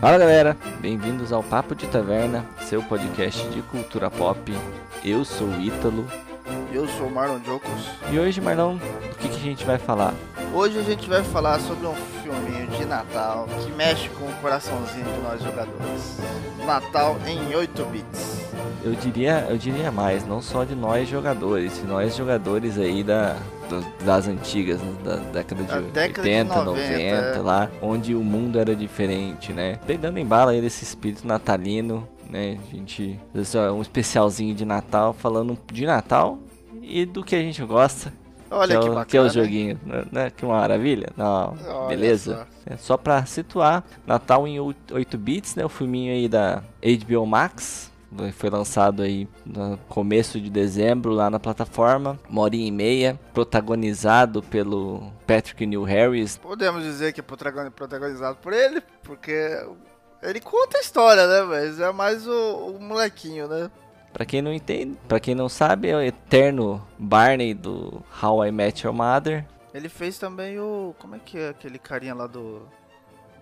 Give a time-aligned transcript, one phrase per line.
[0.00, 4.52] Fala galera, bem-vindos ao Papo de Taverna, seu podcast de cultura pop.
[5.04, 6.06] Eu sou o Ítalo
[6.72, 7.90] Eu sou o Marlon Jocos.
[8.12, 10.14] e hoje, Marlon, do que, que a gente vai falar?
[10.54, 15.04] Hoje a gente vai falar sobre um filminho de Natal que mexe com o coraçãozinho
[15.04, 16.18] de nós jogadores.
[16.64, 18.38] Natal em 8 bits.
[18.84, 23.36] Eu diria, eu diria mais, não só de nós jogadores, de nós jogadores aí da,
[24.04, 27.38] das antigas, né, da década de Da década de 80, 90, 90, é.
[27.38, 29.78] lá, onde o mundo era diferente, né?
[29.86, 32.58] Pegando em bala aí desse espírito natalino, né?
[32.70, 33.18] A gente,
[33.54, 36.38] é um especialzinho de Natal, falando de Natal
[36.82, 38.12] e do que a gente gosta,
[38.50, 39.04] Olha que, que, é o, bacana.
[39.06, 39.80] que é o joguinho,
[40.10, 40.30] né?
[40.30, 41.10] Que maravilha.
[41.16, 42.46] Não, Olha beleza?
[42.66, 42.72] só.
[42.74, 45.64] É só pra situar, Natal em 8 bits, né?
[45.64, 47.90] O filminho aí da HBO Max.
[48.32, 54.42] Foi lançado aí no começo de dezembro lá na plataforma, uma horinha e meia, protagonizado
[54.42, 56.38] pelo Patrick New Harris.
[56.38, 59.62] Podemos dizer que é protagoni- protagonizado por ele, porque
[60.22, 61.42] ele conta a história, né?
[61.42, 63.70] Mas é mais o, o molequinho, né?
[64.12, 68.50] Pra quem não entende, para quem não sabe, é o eterno Barney do How I
[68.50, 69.46] Met Your Mother.
[69.74, 70.94] Ele fez também o.
[70.98, 72.62] Como é que é aquele carinha lá do.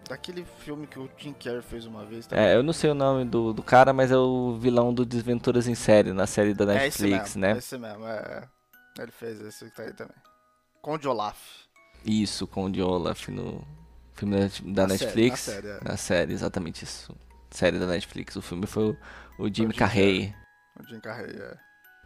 [0.09, 2.45] Daquele filme que o Jim Carrey fez uma vez também.
[2.45, 5.67] É, eu não sei o nome do, do cara, mas é o vilão do Desventuras
[5.67, 7.59] em Série, na série da É Netflix, mesmo, né?
[7.59, 8.49] Esse mesmo, é.
[9.01, 10.17] Ele fez esse que tá aí também.
[10.81, 11.39] Conde Olaf.
[12.05, 13.67] Isso, com o de Olaf no
[14.15, 15.47] filme da, Na série, Netflix.
[15.49, 15.81] na série, é.
[15.83, 17.15] Na série, exatamente isso.
[17.51, 18.37] Série da Netflix.
[18.37, 18.97] O filme foi o,
[19.41, 20.33] o Jim Jim Carrey.
[20.79, 21.57] O Jim Carrey, é.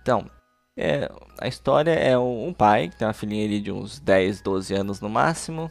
[0.00, 0.30] Então,
[0.74, 4.40] é, a história é um, um pai que tem uma filhinha ali de uns 10,
[4.40, 5.70] 12 anos no máximo.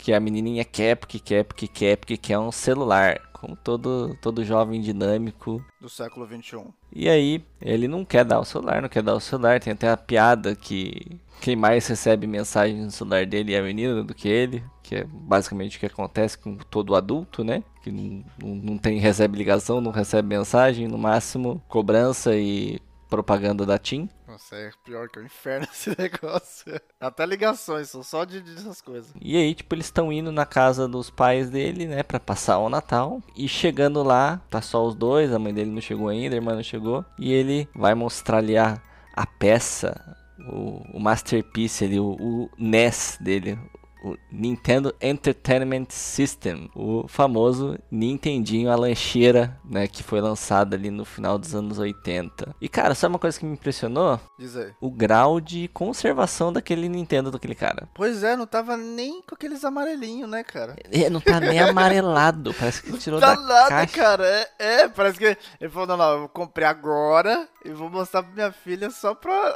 [0.00, 3.20] Que a menininha quer, porque quer, porque quer, porque quer um celular.
[3.34, 5.62] Como todo, todo jovem dinâmico.
[5.78, 6.64] Do século XXI.
[6.90, 9.60] E aí, ele não quer dar o celular, não quer dar o celular.
[9.60, 14.02] Tem até a piada que quem mais recebe mensagem no celular dele é a menina
[14.02, 14.64] do que ele.
[14.82, 17.62] Que é basicamente o que acontece com todo adulto, né?
[17.82, 20.88] Que não, não, não tem, recebe ligação, não recebe mensagem.
[20.88, 22.80] No máximo, cobrança e
[23.10, 24.08] propaganda da TIM.
[24.26, 26.80] Nossa, é pior que o inferno esse negócio.
[27.00, 29.12] Até ligações, são só de, dessas coisas.
[29.20, 32.68] E aí, tipo, eles estão indo na casa dos pais dele, né, Pra passar o
[32.68, 33.20] Natal.
[33.36, 36.54] E chegando lá, tá só os dois, a mãe dele não chegou ainda, a irmã
[36.54, 37.04] não chegou.
[37.18, 38.80] E ele vai mostrar ali a,
[39.14, 40.16] a peça,
[40.48, 43.58] o, o masterpiece ali, o, o NES dele.
[44.02, 51.04] O Nintendo Entertainment System, o famoso Nintendinho, a lancheira, né, que foi lançada ali no
[51.04, 52.54] final dos anos 80.
[52.60, 54.18] E cara, sabe uma coisa que me impressionou?
[54.38, 54.72] Diz aí.
[54.80, 57.88] O grau de conservação daquele Nintendo daquele cara.
[57.94, 60.76] Pois é, não tava nem com aqueles amarelinhos, né, cara?
[60.90, 63.94] É, não tá nem amarelado, parece que tirou Tá da nada, caixa.
[63.94, 64.26] cara.
[64.26, 68.32] É, é, parece que ele falou, não, não, eu comprei agora e vou mostrar pra
[68.32, 69.54] minha filha só pra...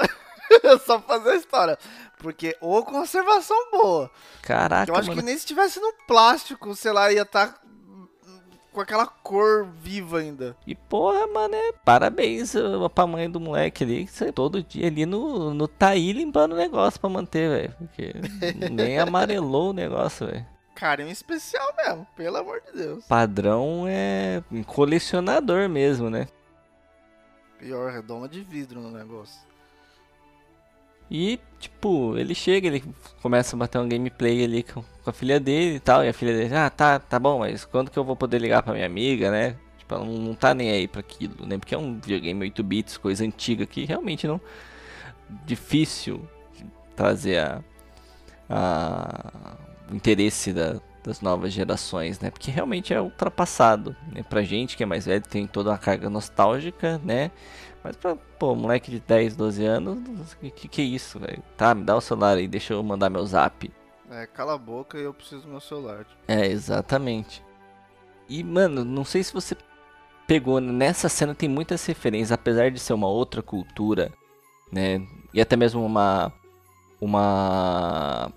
[0.84, 1.78] só fazer a história.
[2.18, 4.10] Porque, ô conservação boa.
[4.42, 5.20] Caraca, eu acho mano.
[5.20, 7.60] que nem se tivesse no plástico, sei lá, ia estar
[8.74, 10.56] com aquela cor viva ainda.
[10.66, 12.54] E porra, mano, é parabéns
[12.92, 17.00] pra mãe do moleque ali, que todo dia ali no, no Taí limpando o negócio
[17.00, 17.74] pra manter, velho.
[17.78, 18.12] Porque
[18.70, 20.46] nem amarelou o negócio, velho.
[20.74, 23.04] Carinho especial mesmo, pelo amor de Deus.
[23.06, 26.26] Padrão é um colecionador mesmo, né?
[27.58, 29.40] Pior, redoma de vidro no negócio.
[31.10, 32.82] E, tipo, ele chega, ele
[33.22, 36.04] começa a bater um gameplay ali com, com a filha dele e tal.
[36.04, 38.62] E a filha dele, ah, tá, tá bom, mas quando que eu vou poder ligar
[38.62, 39.56] pra minha amiga, né?
[39.78, 41.58] Tipo, ela não, não tá nem aí pra aquilo, né?
[41.58, 44.40] Porque é um videogame 8 bits, coisa antiga que realmente não.
[45.44, 46.26] Difícil
[46.96, 47.62] trazer a,
[48.48, 49.56] a,
[49.90, 52.30] o interesse da, das novas gerações, né?
[52.30, 54.22] Porque realmente é ultrapassado, né?
[54.22, 57.30] Pra gente que é mais velho, tem toda uma carga nostálgica, né?
[57.84, 61.42] Mas pra, pô, moleque de 10, 12 anos, que que, é isso, velho?
[61.54, 63.70] Tá, me dá o celular aí, deixa eu mandar meu zap.
[64.10, 66.06] É, cala a boca e eu preciso do meu celular.
[66.06, 66.16] tipo.
[66.26, 67.44] É, exatamente.
[68.26, 69.54] E, mano, não sei se você
[70.26, 74.10] pegou, nessa cena tem muitas referências, apesar de ser uma outra cultura,
[74.72, 75.06] né?
[75.34, 76.32] E até mesmo uma.
[76.98, 78.32] Uma.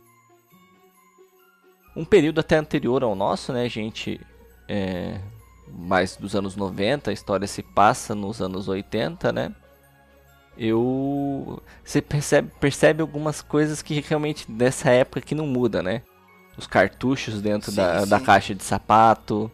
[1.95, 4.19] Um período até anterior ao nosso, né, gente?
[4.67, 5.21] É,
[5.69, 9.53] mais dos anos 90, a história se passa nos anos 80, né?
[10.57, 11.61] Eu.
[11.83, 16.01] Você percebe, percebe algumas coisas que realmente dessa época que não muda, né?
[16.57, 18.25] Os cartuchos dentro Sim, da, da sim.
[18.25, 19.51] caixa de sapato,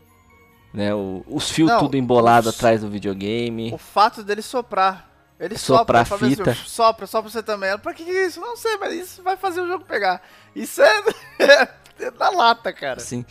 [0.73, 0.95] né?
[0.95, 3.73] O- os fios Não, tudo embolado os- atrás do videogame.
[3.73, 5.11] O fato dele soprar.
[5.37, 6.51] Ele Soprar sopra, fala fita.
[6.51, 7.77] Assim, sopra, sopra você também.
[7.79, 8.39] Pra que é isso?
[8.39, 10.21] Não sei, mas isso vai fazer o jogo pegar.
[10.55, 11.03] Isso é,
[11.99, 13.01] é da lata, cara.
[13.01, 13.25] So-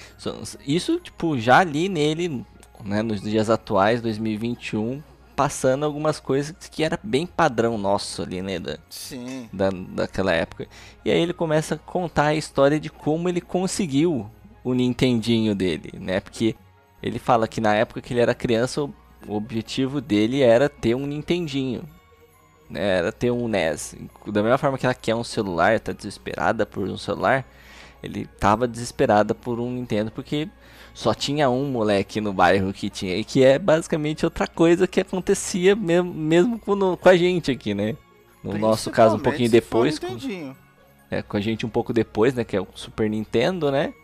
[0.66, 2.44] isso, tipo, já ali nele,
[2.84, 5.02] né, nos dias atuais, 2021,
[5.34, 9.48] passando algumas coisas que era bem padrão nosso ali, né, da, Sim.
[9.52, 10.66] da, daquela época.
[11.04, 14.30] E aí ele começa a contar a história de como ele conseguiu
[14.62, 16.54] o Nintendinho dele, né, porque
[17.02, 18.92] ele fala que na época que ele era criança, o
[19.34, 21.82] objetivo dele era ter um Nintendinho.
[22.70, 22.98] Né?
[22.98, 23.96] Era ter um NES.
[24.26, 27.44] Da mesma forma que ela quer um celular, tá desesperada por um celular,
[28.02, 30.48] ele tava desesperada por um Nintendo porque
[30.94, 33.16] só tinha um moleque no bairro que tinha.
[33.16, 37.50] E que é basicamente outra coisa que acontecia mesmo, mesmo com, no, com a gente
[37.50, 37.96] aqui, né?
[38.42, 39.98] No nosso caso, um pouquinho depois.
[39.98, 40.18] Com,
[41.10, 42.44] é, com a gente um pouco depois, né?
[42.44, 43.94] Que é o Super Nintendo, né?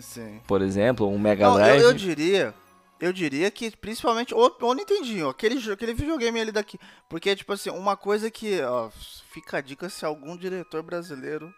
[0.00, 0.40] Sim.
[0.46, 1.82] Por exemplo, um Mega Drive.
[1.82, 2.54] Eu, eu, diria.
[3.00, 6.78] Eu diria que principalmente o, o Nintendinho, aquele, aquele videogame ali daqui.
[7.08, 8.60] Porque, tipo assim, uma coisa que.
[8.62, 8.90] Ó,
[9.30, 11.52] fica a dica se algum diretor brasileiro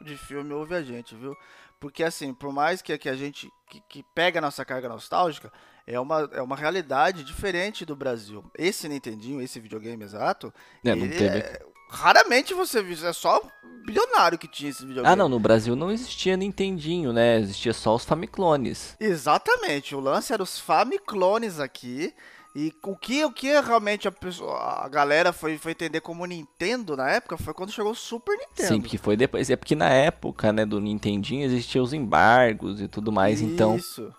[0.00, 1.34] de filme ouve a gente, viu?
[1.82, 5.52] Porque assim, por mais que, que a gente que, que pega a nossa carga nostálgica,
[5.84, 8.44] é uma, é uma realidade diferente do Brasil.
[8.56, 11.38] Esse Nintendinho, esse videogame exato, é, não teve...
[11.38, 13.42] é, raramente você viu, é só
[13.84, 15.12] bilionário que tinha esse videogame.
[15.12, 17.40] Ah, não, no Brasil não existia Nintendinho, né?
[17.40, 18.96] Existia só os Famiclones.
[19.00, 22.14] Exatamente, o lance era os Famiclones aqui.
[22.54, 26.94] E o que, o que realmente a, pessoa, a galera foi, foi entender como Nintendo
[26.94, 28.68] na época foi quando chegou o Super Nintendo.
[28.68, 29.48] Sim, porque foi depois.
[29.48, 34.12] É porque na época, né, do Nintendinho existiam os embargos e tudo mais, então Isso.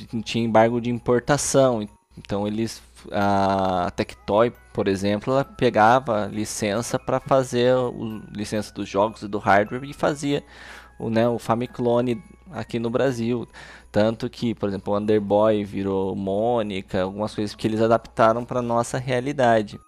[0.00, 1.86] então tinha embargo de importação.
[2.16, 2.80] Então eles
[3.10, 9.38] a Tectoy, por exemplo, ela pegava licença para fazer o licença dos jogos e do
[9.38, 10.44] hardware e fazia
[10.98, 13.48] o, né, o Famiclone aqui no Brasil.
[13.92, 18.96] Tanto que, por exemplo, o Underboy virou Mônica, algumas coisas que eles adaptaram para nossa
[18.96, 19.78] realidade.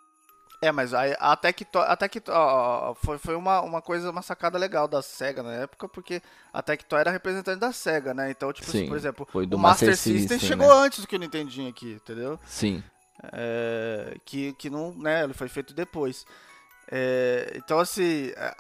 [0.60, 4.58] É, mas a, a Tectoy, a Tectoy ó, foi, foi uma, uma coisa, uma sacada
[4.58, 6.22] legal da SEGA na época, porque
[6.52, 8.30] a Tectoy era representante da SEGA, né?
[8.30, 10.86] Então, tipo, assim, Sim, por exemplo, o Master, Master System, System chegou né?
[10.86, 12.38] antes do que o Nintendinho aqui, entendeu?
[12.44, 12.82] Sim.
[13.32, 16.26] É, que, que não, né, ele foi feito depois.
[16.90, 18.54] É, então, assim, é,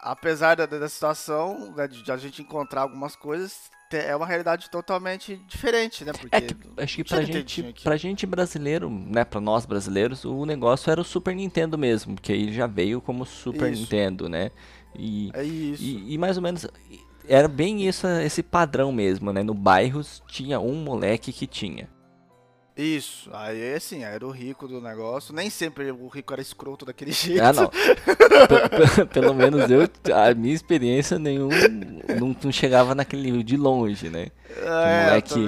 [0.00, 5.36] apesar da, da situação, né, de a gente encontrar algumas coisas, é uma realidade totalmente
[5.48, 6.12] diferente, né?
[6.12, 10.44] Porque é que, acho que pra gente, pra gente brasileiro, né, pra nós brasileiros, o
[10.44, 13.82] negócio era o Super Nintendo mesmo, porque ele já veio como Super isso.
[13.82, 14.50] Nintendo, né?
[14.96, 15.82] E, é isso.
[15.82, 16.66] E, e, mais ou menos
[17.28, 19.42] era bem isso, esse padrão mesmo, né?
[19.42, 21.88] No bairro tinha um moleque que tinha.
[22.76, 25.32] Isso, aí assim, era o rico do negócio.
[25.32, 27.40] Nem sempre o rico era escroto daquele jeito.
[27.40, 27.70] Ah, não.
[29.12, 31.50] Pelo menos eu, a minha experiência nenhum
[32.18, 34.26] não, não chegava naquele nível de longe, né?
[34.56, 35.46] É, moleque,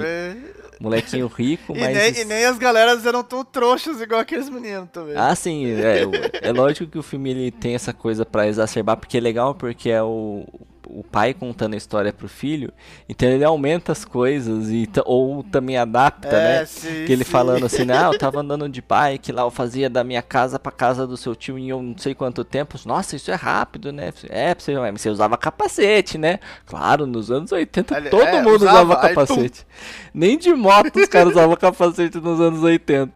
[0.79, 1.97] molequinho rico, e mas.
[1.97, 5.15] Nem, e nem as galeras eram tão trouxas igual aqueles meninos também.
[5.17, 6.03] Ah, sim, é,
[6.41, 9.89] é lógico que o filme ele tem essa coisa para exacerbar, porque é legal, porque
[9.89, 10.45] é o
[10.89, 12.73] o pai contando a história pro filho,
[13.07, 16.65] então ele aumenta as coisas e ou também adapta, é, né?
[16.65, 17.31] Sim, que ele sim.
[17.31, 20.71] falando assim, ah, eu tava andando de bike lá, eu fazia da minha casa pra
[20.71, 22.77] casa do seu tio em eu não sei quanto tempo.
[22.85, 24.11] Nossa, isso é rápido, né?
[24.29, 26.39] É, você, você usava capacete, né?
[26.65, 29.65] Claro, nos anos 80 ele, todo é, mundo usava, usava capacete.
[30.13, 33.11] Nem de moto os caras usavam capacete nos anos 80.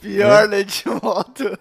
[0.00, 0.48] Pior, é.
[0.48, 1.58] nem de moto.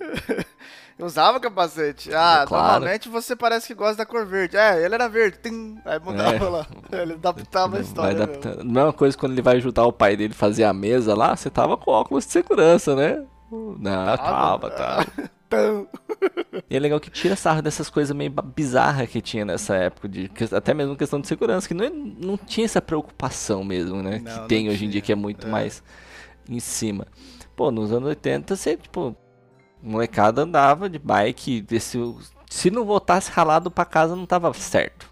[0.98, 2.14] Usava capacete.
[2.14, 2.72] Ah, é, claro.
[2.72, 4.56] normalmente você parece que gosta da cor verde.
[4.56, 5.38] É, ele era verde.
[5.42, 6.48] Tim, aí mudava é.
[6.48, 6.66] lá.
[6.90, 8.22] Ele adaptava a história.
[8.22, 8.64] Adaptando.
[8.64, 11.50] Mesma coisa quando ele vai ajudar o pai dele a fazer a mesa lá, você
[11.50, 13.22] tava com óculos de segurança, né?
[13.50, 15.06] Não, tava, tava.
[16.70, 20.30] e é legal que tira sarro dessas coisas meio bizarras que tinha nessa época, de,
[20.52, 24.22] até mesmo questão de segurança, que não, não tinha essa preocupação mesmo, né?
[24.24, 25.50] Não, que tem hoje em dia, que é muito é.
[25.50, 25.82] mais
[26.48, 27.06] em cima.
[27.54, 29.16] Pô, nos anos 80 você, tipo,
[29.86, 31.64] molecada andava de bike.
[31.80, 31.98] Se,
[32.50, 35.10] se não voltasse ralado pra casa, não tava certo.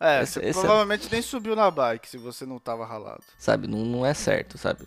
[0.00, 1.10] É, esse, você esse é provavelmente é...
[1.12, 3.22] nem subiu na bike se você não tava ralado.
[3.38, 4.86] Sabe, não, não é certo, sabe?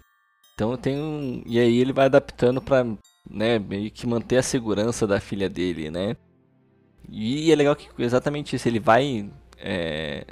[0.53, 1.44] Então tem um.
[1.46, 2.84] E aí ele vai adaptando pra,
[3.29, 6.17] né, meio que manter a segurança da filha dele, né?
[7.10, 10.25] E é legal que exatamente isso, ele vai é,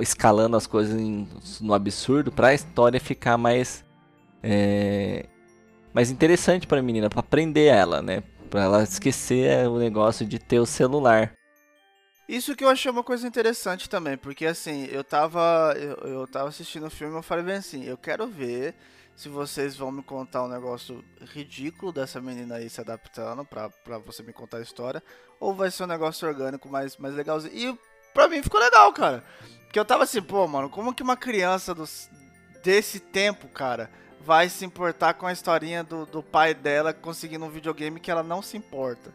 [0.00, 1.26] escalando as coisas em,
[1.60, 3.84] no absurdo pra história ficar mais.
[4.42, 5.26] É,
[5.92, 8.22] mais interessante pra menina, pra prender ela, né?
[8.50, 11.32] Pra ela esquecer o negócio de ter o celular.
[12.28, 15.74] Isso que eu achei uma coisa interessante também, porque assim, eu tava.
[15.76, 18.74] Eu, eu tava assistindo o filme e eu falei bem assim, eu quero ver
[19.16, 24.22] se vocês vão me contar um negócio ridículo dessa menina aí se adaptando pra você
[24.22, 25.02] me contar a história,
[25.38, 27.54] ou vai ser um negócio orgânico mais, mais legalzinho.
[27.54, 27.78] E
[28.14, 29.24] pra mim ficou legal, cara.
[29.64, 32.08] Porque eu tava assim, pô, mano, como que uma criança dos,
[32.62, 33.90] desse tempo, cara,
[34.24, 38.22] vai se importar com a historinha do, do pai dela conseguindo um videogame que ela
[38.22, 39.12] não se importa.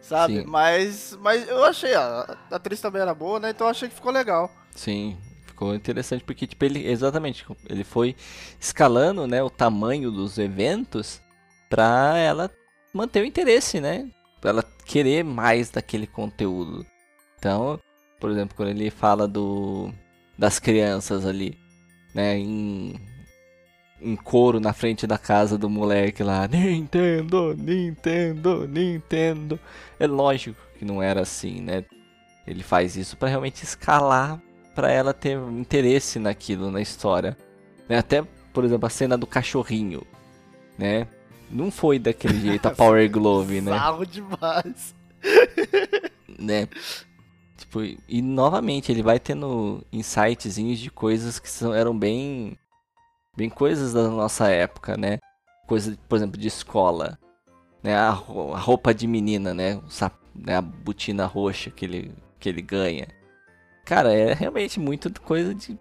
[0.00, 0.40] Sabe?
[0.40, 0.46] Sim.
[0.46, 3.50] Mas, mas eu achei, a, a atriz também era boa, né?
[3.50, 4.50] Então eu achei que ficou legal.
[4.72, 5.16] Sim,
[5.54, 8.16] ficou interessante porque tipo ele exatamente ele foi
[8.60, 11.22] escalando né o tamanho dos eventos
[11.70, 12.50] para ela
[12.92, 14.10] manter o interesse né
[14.40, 16.84] para ela querer mais daquele conteúdo
[17.38, 17.78] então
[18.20, 19.92] por exemplo quando ele fala do
[20.36, 21.56] das crianças ali
[22.12, 22.94] né, em,
[24.04, 29.58] em coro na frente da casa do moleque lá, Nintendo, Nintendo, Nintendo.
[29.98, 31.84] É lógico que não era assim, né?
[32.46, 34.40] Ele faz isso para realmente escalar
[34.74, 37.36] para ela ter interesse naquilo, na história.
[37.88, 37.96] Né?
[37.96, 40.02] Até, por exemplo, a cena do cachorrinho,
[40.76, 41.06] né?
[41.50, 43.72] Não foi daquele jeito a Power Glove, né?
[44.10, 44.94] Demais.
[46.38, 46.68] né?
[47.56, 52.58] Tipo, e novamente ele vai tendo insightzinhos de coisas que são, eram bem
[53.36, 55.18] bem coisas da nossa época, né?
[55.66, 57.18] Coisa, por exemplo, de escola,
[57.82, 57.94] né?
[57.96, 59.80] A, a roupa de menina, né?
[59.88, 60.56] Sap, né?
[60.56, 63.08] A botina roxa que ele que ele ganha.
[63.84, 65.78] Cara, é realmente muito coisa de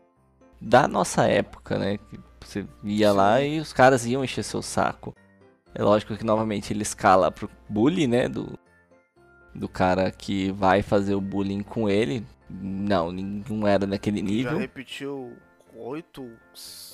[0.59, 1.99] da nossa época, né?
[2.39, 3.17] Você ia Sim.
[3.17, 5.13] lá e os caras iam encher seu saco.
[5.75, 8.29] É lógico que novamente ele escala pro bully, né?
[8.29, 8.57] Do,
[9.53, 12.25] do cara que vai fazer o bullying com ele.
[12.49, 14.53] Não, não era naquele nível.
[14.53, 15.33] Já repetiu
[15.75, 16.29] oito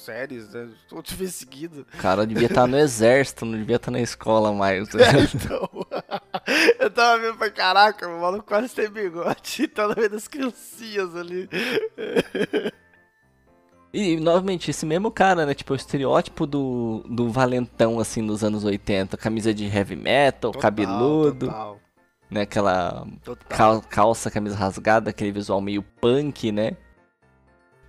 [0.10, 0.68] séries, né?
[0.88, 1.86] Todos vezes seguido.
[1.94, 4.92] O cara devia estar tá no exército, não devia estar tá na escola mais.
[4.94, 5.04] Né?
[5.10, 5.70] É, então.
[6.80, 9.72] Eu tava vendo pra caraca, o maluco quase tem bigode.
[9.78, 11.50] No meio das criancinhas ali.
[13.94, 15.54] E, novamente, esse mesmo cara, né?
[15.54, 19.18] Tipo, o estereótipo do, do valentão, assim, nos anos 80.
[19.18, 21.48] Camisa de heavy metal, total, cabeludo.
[21.48, 21.80] Total.
[22.30, 22.42] Né?
[22.42, 23.08] Aquela
[23.48, 26.78] cal, calça, camisa rasgada, aquele visual meio punk, né?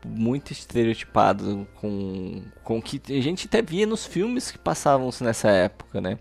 [0.04, 5.50] Muito estereotipado com, com o que a gente até via nos filmes que passavam nessa
[5.50, 6.18] época, né?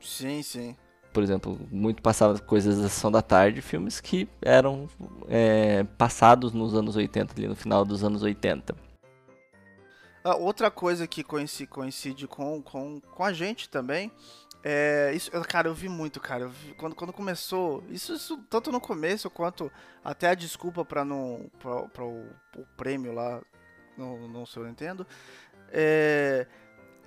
[0.00, 0.76] Sim, sim.
[1.12, 4.88] Por exemplo, muito passava coisas da Sessão da Tarde, filmes que eram
[5.28, 8.74] é, passados nos anos 80, ali no final dos anos 80.
[10.22, 14.12] Ah, outra coisa que coincide, coincide com, com, com a gente também
[14.62, 16.46] é, isso, cara, eu vi muito, cara.
[16.46, 19.72] Vi, quando, quando começou, isso, isso, tanto no começo quanto
[20.04, 22.26] até a desculpa para não para o,
[22.56, 23.40] o, prêmio lá
[23.96, 25.06] no, no Super Nintendo.
[25.72, 26.46] É,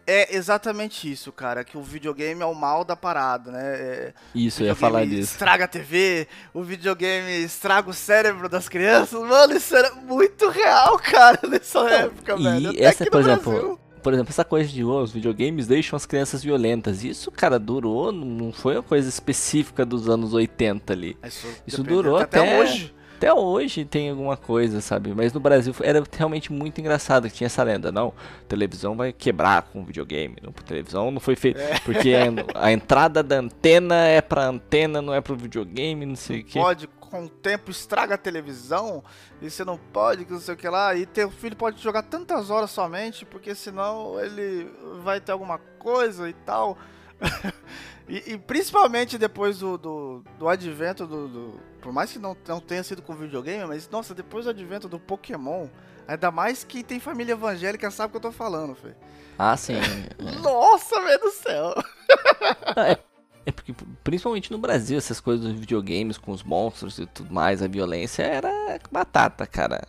[0.07, 1.63] é exatamente isso, cara.
[1.63, 3.75] Que o videogame é o mal da parada, né?
[3.75, 5.33] É, isso, eu ia falar disso.
[5.33, 9.21] Estraga a TV, o videogame estraga o cérebro das crianças.
[9.21, 12.69] Mano, isso era muito real, cara, nessa Não, época, e velho.
[12.71, 16.43] Até essa, por exemplo, por exemplo, essa coisa de oh, os videogames deixam as crianças
[16.43, 17.03] violentas.
[17.03, 21.17] Isso, cara, durou, não foi uma coisa específica dos anos 80 ali.
[21.23, 22.93] Isso, isso durou até, até hoje
[23.23, 25.13] até hoje tem alguma coisa, sabe?
[25.15, 27.89] Mas no Brasil era realmente muito engraçado que tinha essa lenda.
[27.89, 28.13] Não,
[28.49, 30.35] televisão vai quebrar com videogame.
[30.43, 31.57] Não, televisão não foi feito.
[31.57, 31.79] É.
[31.79, 36.41] Porque a, a, entrada da antena é pra antena, não é pro videogame, não sei
[36.41, 36.59] o que.
[36.59, 39.03] Pode, com o tempo, estraga a televisão.
[39.39, 40.95] E você não pode, que não sei o que lá.
[40.95, 44.67] E teu filho pode jogar tantas horas somente, porque senão ele
[45.03, 46.75] vai ter alguma coisa e tal.
[48.09, 52.59] e, e, principalmente depois do, do, do advento do, do, Por mais que não, não
[52.59, 55.67] tenha sido com videogame, mas nossa, depois do advento do Pokémon,
[56.07, 58.95] ainda mais que tem família evangélica sabe o que eu tô falando, Fê.
[59.37, 59.75] Ah, sim.
[60.41, 61.75] nossa, meu do céu.
[63.45, 63.73] é, porque,
[64.03, 68.23] principalmente no Brasil, essas coisas dos videogames com os monstros e tudo mais, a violência
[68.23, 69.85] era batata, cara.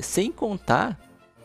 [0.00, 0.98] Sem contar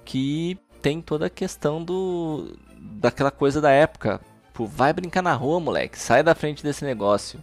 [0.04, 4.22] que tem toda a questão do daquela coisa da época.
[4.48, 6.00] Tipo, vai brincar na rua, moleque.
[6.00, 7.42] Sai da frente desse negócio.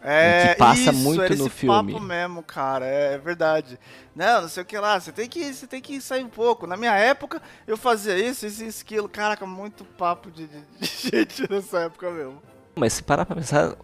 [0.00, 1.92] É, que passa isso, muito era no esse filme.
[1.92, 3.76] papo mesmo, cara, é, é, verdade.
[4.14, 6.64] Não, não sei o que lá, você tem que, você tem que sair um pouco.
[6.64, 9.08] Na minha época, eu fazia isso, isso, isso, aquilo.
[9.08, 12.40] Caraca, muito papo de, de, de gente nessa época mesmo.
[12.76, 13.74] Mas se parar pra pensar,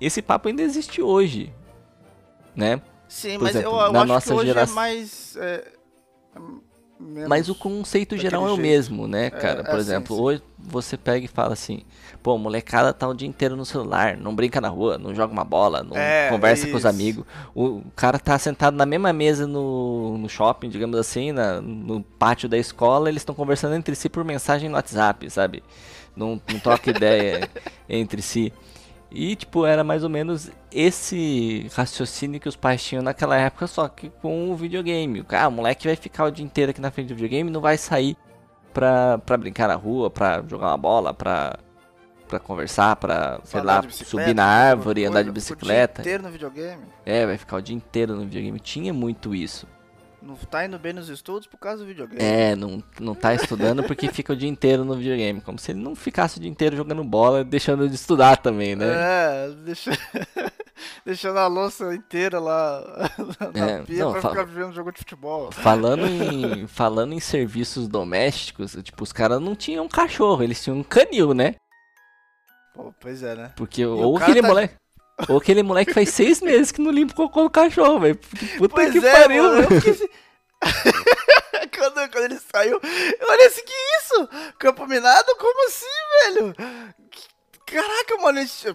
[0.00, 1.52] esse papo ainda existe hoje,
[2.54, 2.80] né?
[3.08, 4.72] Sim, Por mas exemplo, eu, eu na acho nossa que hoje é geração...
[4.72, 5.36] é mais...
[5.36, 5.68] É,
[6.98, 7.28] Menos...
[7.28, 9.60] Mas o conceito geral é o mesmo, né, é, cara?
[9.60, 10.26] É, Por é, exemplo, sim, sim.
[10.26, 11.82] hoje você pega e fala assim:
[12.22, 15.44] pô, molecada tá o dia inteiro no celular, não brinca na rua, não joga uma
[15.44, 16.72] bola, não é, conversa isso.
[16.72, 17.24] com os amigos.
[17.54, 22.48] O cara tá sentado na mesma mesa no, no shopping, digamos assim, na, no pátio
[22.48, 25.62] da escola, eles estão conversando entre si por mensagem no WhatsApp, sabe?
[26.16, 27.48] Não, não troca ideia
[27.88, 28.52] entre si.
[29.10, 33.86] E, tipo, era mais ou menos esse raciocínio que os pais tinham naquela época, só
[33.88, 35.24] que com o videogame.
[35.28, 37.76] Ah, o moleque vai ficar o dia inteiro aqui na frente do videogame não vai
[37.78, 38.16] sair
[38.72, 41.56] pra, pra brincar na rua, pra jogar uma bola, pra,
[42.26, 46.00] pra conversar, pra, sei lá, subir na árvore, andar de bicicleta.
[46.00, 46.82] O dia inteiro no videogame?
[47.06, 48.58] É, vai ficar o dia inteiro no videogame.
[48.58, 49.64] Tinha muito isso.
[50.24, 52.22] Não tá indo bem nos estudos por causa do videogame.
[52.22, 55.38] É, não, não tá estudando porque fica o dia inteiro no videogame.
[55.42, 58.86] Como se ele não ficasse o dia inteiro jogando bola, deixando de estudar também, né?
[58.86, 59.90] É, deixa...
[61.04, 63.10] deixando a louça inteira lá
[63.54, 65.52] na é, pia não, pra ficar vivendo jogo de futebol.
[65.52, 70.82] Falando em, falando em serviços domésticos, tipo, os caras não tinham cachorro, eles tinham um
[70.82, 71.54] canil, né?
[72.74, 73.52] Pô, pois é, né?
[73.56, 74.48] Porque e ou aquele tá...
[74.48, 74.74] moleque...
[75.28, 78.18] Ou aquele moleque faz seis meses que não limpa o cocô do cachorro, velho.
[78.58, 79.68] Puta pois que é, pariu, mano.
[81.76, 82.80] Quando quando, ele saiu,
[83.20, 84.28] eu olhei assim, que isso?
[84.58, 85.36] Campo minado?
[85.36, 85.86] Como assim,
[86.22, 86.54] velho?
[87.66, 88.68] Caraca, mano, esse,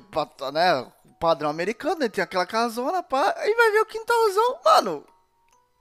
[0.54, 0.92] né?
[1.20, 2.10] Padrão americano, né?
[2.10, 3.34] Tem aquela casona, pá.
[3.38, 5.06] Aí vai ver o quintalzão, mano.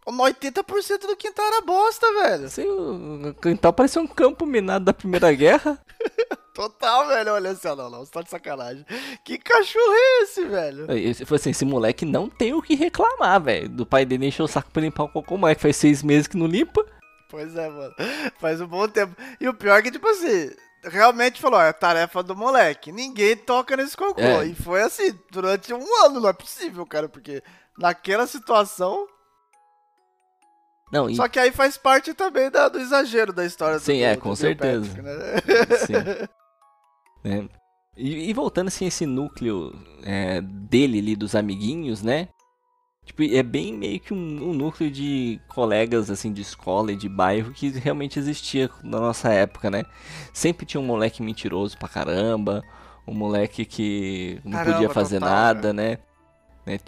[0.07, 2.47] 80% do quintal era bosta, velho.
[2.47, 5.79] Assim, o quintal parecia um campo minado da Primeira Guerra.
[6.59, 7.35] Total, velho.
[7.35, 8.85] Olha assim, não, não, você tá de sacanagem.
[9.23, 10.87] Que cachorro é esse, velho?
[11.25, 13.69] Foi assim, esse moleque não tem o que reclamar, velho.
[13.69, 15.37] Do pai dele encheu o saco pra limpar o cocô.
[15.37, 16.85] O moleque faz seis meses que não limpa.
[17.31, 17.95] Pois é, mano.
[18.41, 19.15] Faz um bom tempo.
[19.41, 20.51] E o pior é que, tipo assim,
[20.83, 22.91] realmente falou, é tarefa do moleque.
[22.91, 24.21] Ninguém toca nesse cocô.
[24.21, 24.47] É.
[24.47, 27.41] E foi assim, durante um ano, não é possível, cara, porque
[27.79, 29.07] naquela situação
[30.91, 31.15] não, e...
[31.15, 34.23] Só que aí faz parte também da, do exagero da história Sim, do, é, do
[34.23, 35.03] com certeza.
[35.03, 35.37] Né?
[35.87, 36.29] Sim.
[37.25, 37.45] é.
[37.97, 42.29] e, e, voltando assim, esse núcleo é, dele ali, dos amiguinhos, né?
[43.05, 47.09] Tipo, é bem meio que um, um, núcleo de colegas, assim, de escola e de
[47.09, 49.85] bairro que realmente existia na nossa época, né?
[50.33, 52.63] Sempre tinha um moleque mentiroso pra caramba,
[53.07, 55.99] um moleque que não caramba, podia fazer total, nada, né?
[56.67, 56.79] né?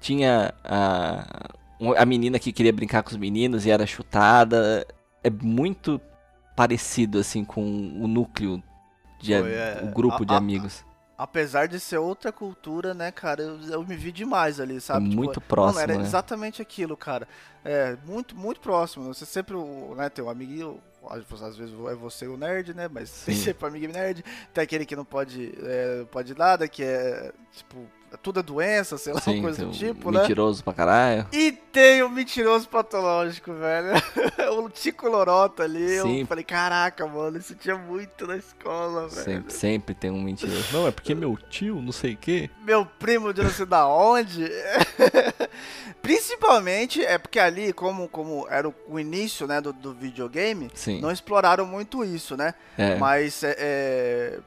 [0.00, 1.54] Tinha a
[1.96, 4.86] a menina que queria brincar com os meninos e era chutada.
[5.22, 6.00] É muito
[6.56, 8.62] parecido, assim, com o núcleo,
[9.24, 10.84] de, Foi, é, o grupo a, de amigos.
[11.16, 15.06] A, apesar de ser outra cultura, né, cara, eu, eu me vi demais ali, sabe?
[15.06, 16.02] É tipo, muito próximo, Era né?
[16.02, 17.26] exatamente aquilo, cara.
[17.64, 19.12] É, muito, muito próximo.
[19.12, 19.56] Você sempre,
[19.96, 22.88] né, tem um amiguinho, às vezes é você o nerd, né?
[22.92, 23.26] Mas Sim.
[23.26, 24.24] tem sempre amigo nerd.
[24.52, 27.86] Tem aquele que não pode, é, pode nada, que é, tipo,
[28.22, 30.20] tudo é doença, sei lá, Sim, coisa do tipo, né?
[30.20, 31.26] Mentiroso pra caralho.
[31.32, 33.90] E tem o mentiroso patológico, velho.
[34.58, 36.00] o Tico Lorota ali.
[36.00, 36.20] Sim.
[36.20, 39.24] Eu falei, caraca, mano, isso tinha muito na escola, velho.
[39.24, 40.66] Sempre, sempre tem um mentiroso.
[40.72, 42.50] Não, é porque meu tio, não sei o quê.
[42.62, 44.50] Meu primo de não sei da onde.
[46.02, 51.00] Principalmente é porque ali, como, como era o, o início né, do, do videogame, Sim.
[51.00, 52.54] não exploraram muito isso, né?
[52.76, 52.96] É.
[52.96, 54.38] Mas é, é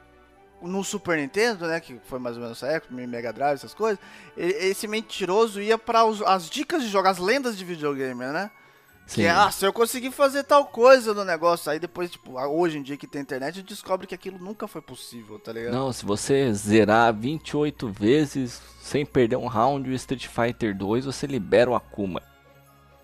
[0.62, 4.00] no Super Nintendo, né, que foi mais ou menos essa época, Mega Drive, essas coisas,
[4.36, 8.50] esse mentiroso ia para as dicas de jogo, as lendas de videogame, né?
[9.08, 9.22] Sim.
[9.22, 12.78] Que é, ah, se eu conseguir fazer tal coisa no negócio, aí depois, tipo, hoje
[12.78, 15.74] em dia que tem internet, descobre que aquilo nunca foi possível, tá ligado?
[15.74, 21.26] Não, se você zerar 28 vezes sem perder um round o Street Fighter 2, você
[21.26, 22.22] libera o Akuma.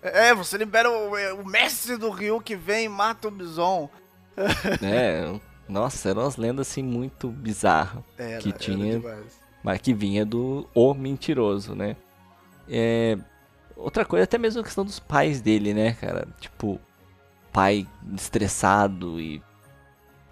[0.02, 3.88] É, você libera o, é, o mestre do Ryu que vem e mata o Bison.
[4.82, 8.02] É, nossa, eram umas lendas assim muito bizarras.
[8.18, 9.00] Era, que tinha.
[9.62, 11.96] Mas que vinha do O Mentiroso, né?
[12.68, 13.16] É,
[13.76, 16.28] outra coisa, até mesmo a questão dos pais dele, né, cara?
[16.38, 16.78] Tipo,
[17.52, 19.42] pai estressado e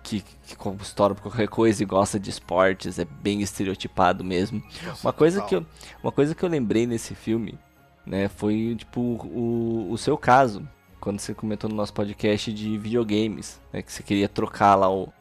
[0.02, 4.62] que, que estoura por qualquer coisa e gosta de esportes, é bem estereotipado mesmo.
[4.84, 5.64] Nossa, uma coisa que eu,
[6.02, 7.58] uma coisa que eu lembrei nesse filme,
[8.04, 10.68] né, foi tipo o, o seu caso,
[11.00, 15.12] quando você comentou no nosso podcast de videogames, né, que você queria trocar lá o,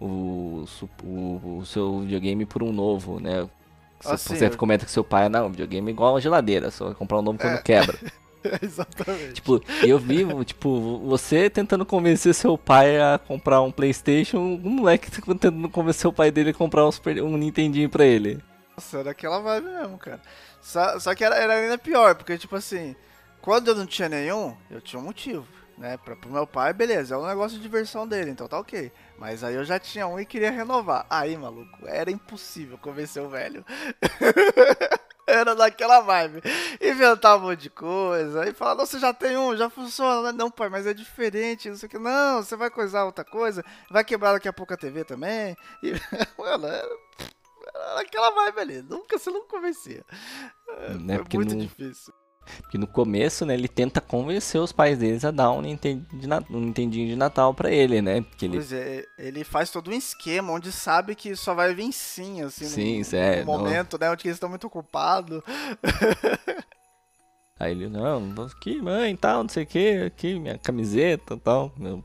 [0.00, 0.64] o,
[1.04, 3.48] o, o seu videogame por um novo, né?
[4.00, 4.56] Você, assim, você eu...
[4.56, 7.54] comenta que seu pai, não, videogame é igual a geladeira, só comprar um novo quando
[7.54, 7.62] é.
[7.62, 7.98] quebra.
[8.62, 9.34] Exatamente.
[9.34, 15.10] Tipo, eu vi, tipo, você tentando convencer seu pai a comprar um Playstation, um moleque
[15.10, 18.42] tentando convencer o pai dele a comprar um, Super, um Nintendinho pra ele.
[18.74, 20.22] Nossa, era aquela vibe mesmo, cara.
[20.62, 22.96] Só, só que era, era ainda pior, porque, tipo assim,
[23.42, 25.96] quando eu não tinha nenhum, eu tinha um motivo né?
[25.96, 28.92] Pra, pro meu pai, beleza, é um negócio de diversão dele, então tá ok.
[29.18, 31.06] Mas aí eu já tinha um e queria renovar.
[31.08, 33.64] Aí, maluco, era impossível convencer o velho.
[35.26, 36.42] era daquela vibe.
[36.80, 38.46] Inventava um monte de coisa.
[38.46, 40.32] E falava, você já tem um, já funciona.
[40.32, 41.98] Não, pai, mas é diferente, não sei o que.
[41.98, 43.64] Não, você vai coisar outra coisa.
[43.90, 45.56] Vai quebrar daqui a pouco a TV também.
[45.82, 45.92] E,
[46.38, 46.96] mano, era,
[47.74, 48.82] era aquela vibe ali.
[48.82, 50.04] Nunca, você não convencia.
[50.68, 51.62] É Foi muito não...
[51.62, 52.12] difícil.
[52.62, 57.08] Porque no começo, né, ele tenta convencer os pais deles a dar um um Nintendinho
[57.08, 58.22] de Natal para ele, né?
[58.22, 58.56] Porque ele...
[58.56, 62.66] Pois é, ele faz todo um esquema onde sabe que só vai vir sim, assim,
[62.66, 64.06] sim, no, é, no momento, não...
[64.06, 65.42] né, onde eles estão muito ocupados.
[67.60, 72.02] Aí ele, não, aqui, mãe, tal, não sei o que, aqui, minha camiseta tal, meu.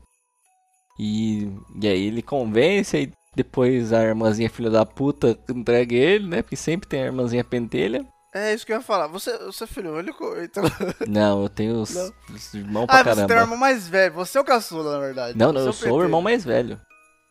[0.98, 6.42] E, e aí ele convence, aí depois a irmãzinha filha da puta entrega ele, né?
[6.42, 8.04] Porque sempre tem a irmãzinha pentelha.
[8.36, 9.06] É isso que eu ia falar.
[9.06, 10.36] Você, você é filho único?
[10.36, 10.62] Então...
[11.08, 11.96] Não, eu tenho os,
[12.28, 13.10] os irmãos pra ah, caramba.
[13.10, 14.14] Ah, você tem um irmão mais velho.
[14.14, 15.38] Você é o caçula, na verdade.
[15.38, 16.78] Não, não, eu sou o irmão mais velho.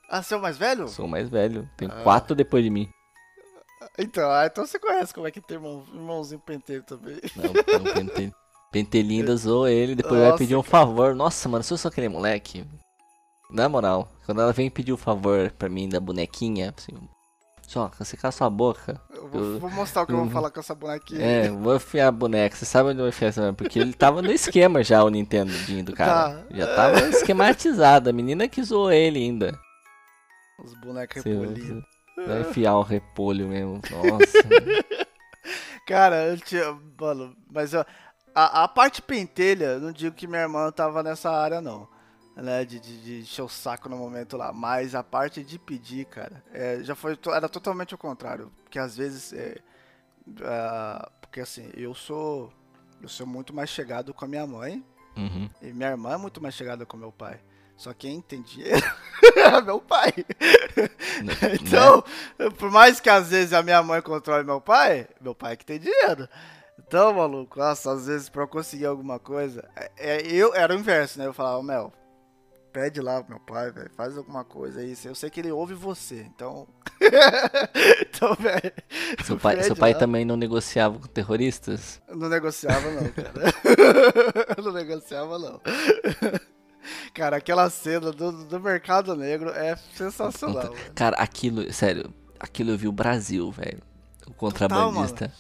[0.09, 0.87] Ah, você é o mais velho?
[0.87, 1.69] Sou o mais velho.
[1.77, 2.01] Tenho ah.
[2.01, 2.89] quatro depois de mim.
[3.99, 7.19] Então, ah, então você conhece como é que tem irmão, irmãozinho penteiro também.
[7.35, 8.35] Não, não pentelho.
[8.71, 11.13] Pentelinda zoou ele, depois Nossa, vai pedir um favor.
[11.13, 12.65] Nossa, mano, se eu sou aquele moleque.
[13.51, 16.97] Na moral, quando ela vem pedir o um favor pra mim da bonequinha, assim,
[17.67, 19.01] Só, você cala sua boca.
[19.11, 21.21] Eu vou, Eu- vou mostrar o que eu vou eu- falar com essa bonequinha.
[21.21, 22.55] É, vou enfiar a boneca.
[22.55, 23.57] Você sabe onde eu vou enfiar essa boneca?
[23.57, 25.51] Porque ele tava no esquema já, o Nintendo
[25.83, 26.35] do cara.
[26.35, 26.43] Tá.
[26.51, 28.09] Já tava esquematizado.
[28.09, 29.59] A menina que zoou ele ainda.
[30.63, 31.83] Os bonecos repolidos.
[32.25, 33.81] vai enfiar o repolho mesmo.
[33.91, 34.47] Nossa.
[35.87, 36.77] Cara, eu tinha.
[36.99, 37.85] Mano, mas ó,
[38.33, 41.87] a, a parte pentelha, não digo que minha irmã tava nessa área, não.
[42.35, 44.51] Né, de, de, de encher o saco no momento lá.
[44.51, 47.17] Mas a parte de pedir, cara, é, já foi.
[47.33, 48.51] Era totalmente o contrário.
[48.63, 49.31] Porque às vezes.
[49.31, 49.57] É,
[50.43, 52.51] ah, porque assim, eu sou.
[53.01, 54.83] Eu sou muito mais chegado com a minha mãe.
[55.15, 55.49] Uhum.
[55.61, 57.39] E minha irmã é muito mais chegada com meu pai.
[57.77, 58.85] Só quem tem dinheiro
[59.35, 60.13] é meu pai.
[61.23, 61.33] Né?
[61.61, 62.03] Então,
[62.57, 65.65] por mais que às vezes a minha mãe controle meu pai, meu pai é que
[65.65, 66.27] tem dinheiro.
[66.79, 70.77] Então, maluco, nossa, às vezes pra eu conseguir alguma coisa, é, é- eu era o
[70.77, 71.25] inverso, né?
[71.25, 71.91] Eu falava, Mel,
[72.75, 74.93] pede lá pro meu pai, velho, faz alguma coisa aí.
[75.05, 76.67] Eu sei que ele ouve você, então.
[78.01, 78.73] então, velho.
[79.23, 79.99] Seu pai, seu pai lá.
[79.99, 82.01] também não negociava com terroristas?
[82.09, 83.33] Não negociava não, cara.
[84.61, 85.61] não negociava não.
[87.13, 90.75] Cara, aquela cena do, do mercado negro é sensacional.
[90.93, 93.81] Cara, aquilo, sério, aquilo eu vi o Brasil, velho.
[94.27, 95.31] O contrabandista.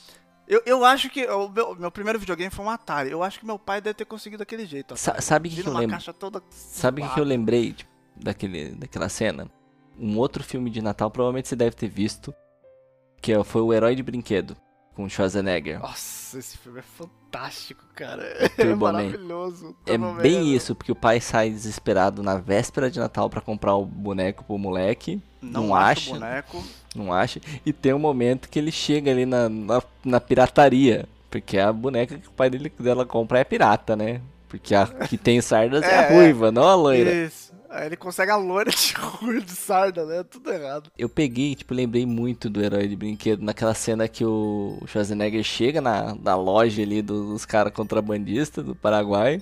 [0.47, 3.09] Eu, eu acho que o meu, meu primeiro videogame foi um Atari.
[3.11, 4.95] Eu acho que meu pai deve ter conseguido daquele jeito.
[4.95, 5.95] Sa- sabe o que, que eu lembro?
[6.51, 9.49] Sabe o que, que eu lembrei tipo, daquele, daquela cena?
[9.99, 12.33] Um outro filme de Natal, provavelmente você deve ter visto,
[13.21, 14.55] que é- foi o Herói de Brinquedo,
[14.95, 15.79] com Schwarzenegger.
[15.79, 18.23] Nossa, esse filme é fantástico, cara.
[18.55, 19.75] Turbo é maravilhoso.
[19.85, 23.85] É bem isso, porque o pai sai desesperado na véspera de Natal pra comprar o
[23.85, 26.11] boneco pro moleque, Não, não acha.
[26.11, 26.63] boneco.
[26.95, 31.57] não acha, e tem um momento que ele chega ali na, na, na pirataria, porque
[31.59, 34.21] a boneca que o pai dele, dela compra é pirata, né?
[34.47, 36.15] Porque a que tem sardas é, É, a é.
[36.15, 37.11] ruiva, não a loira.
[37.11, 37.53] Isso.
[37.69, 40.23] Aí ele consegue a loira de ruim de sarda, né?
[40.23, 40.89] Tudo errado.
[40.97, 45.81] Eu peguei, tipo, lembrei muito do Herói de Brinquedo naquela cena que o Schwarzenegger chega
[45.81, 49.41] na, na loja ali dos caras contrabandistas do Paraguai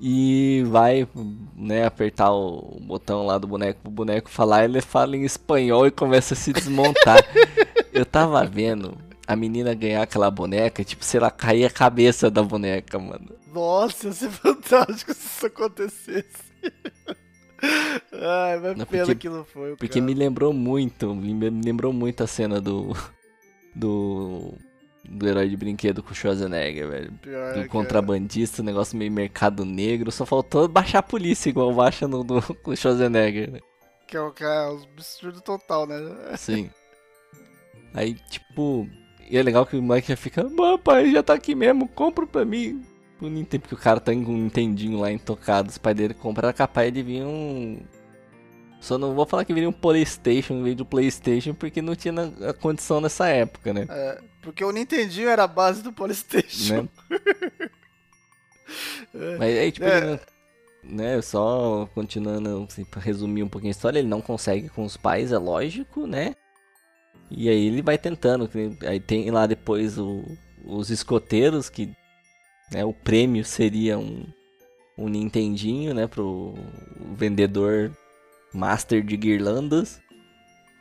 [0.00, 1.06] e vai,
[1.54, 5.90] né, apertar o botão lá do boneco pro boneco falar, ele fala em espanhol e
[5.90, 7.22] começa a se desmontar.
[7.92, 8.96] Eu tava vendo
[9.26, 13.43] a menina ganhar aquela boneca, tipo, sei lá, cair a cabeça da boneca, mano.
[13.54, 16.52] Nossa, ia ser fantástico se isso acontecesse.
[18.12, 19.76] Ai, mas Não, pena porque- que não foi.
[19.76, 22.92] Porque me lembrou muito, me lembrou muito a cena do
[23.74, 24.52] do
[25.06, 27.12] do herói de brinquedo com o Schwarzenegger, velho.
[27.20, 27.68] Pior, Do cara.
[27.68, 30.10] contrabandista, um negócio meio mercado negro.
[30.10, 33.60] Só faltou baixar a polícia igual baixa no, do, com o Schwarzenegger, né?
[34.06, 35.96] Que é o que é um absurdo total, né?
[36.36, 36.70] Sim.
[37.94, 38.88] Aí, tipo.
[39.30, 40.42] E é legal que o moleque já fica.
[40.48, 42.82] "Mas, pai, já tá aqui mesmo, compra pra mim.
[43.20, 45.68] O Nintendo, porque o cara tá com um Nintendinho lá intocado.
[45.70, 47.80] Os pais dele compraram capaz de vir um.
[48.80, 52.12] Só não vou falar que viria um Playstation em vez do Playstation, porque não tinha
[52.48, 53.86] a condição nessa época, né?
[53.88, 56.82] É, porque o Nintendinho era a base do Polystation.
[56.82, 56.88] né?
[59.38, 60.20] Mas aí, tipo, É.
[60.82, 64.96] né, só continuando, assim, pra resumir um pouquinho a história, ele não consegue com os
[64.96, 66.34] pais, é lógico, né?
[67.30, 68.50] E aí ele vai tentando,
[68.86, 70.24] aí tem lá depois o-
[70.64, 71.90] os escoteiros, que
[72.74, 74.26] né, o prêmio seria um,
[74.98, 76.54] um Nintendinho, né, pro
[77.16, 77.96] vendedor
[78.52, 80.00] master de guirlandas.